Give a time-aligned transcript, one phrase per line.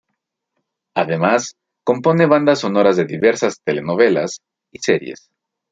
[0.95, 5.29] Además compone bandas sonoras de diversas telenovelas y series.